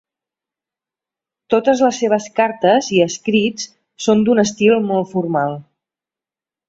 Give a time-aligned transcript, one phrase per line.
[1.53, 3.67] Totes les seves cartes i escrits
[4.07, 5.55] són d'un estil molt formal.